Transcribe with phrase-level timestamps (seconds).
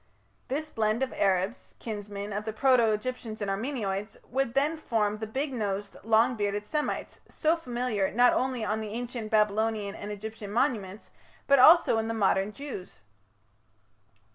[0.47, 5.27] "This blend of Arabs, kinsmen of the proto Egyptians and Armenoids, would then form the
[5.27, 10.49] big nosed, long bearded Semites, so familiar not only on the ancient Babylonian and Egyptian
[10.51, 11.11] monuments,
[11.45, 13.01] but also in the modern Jews."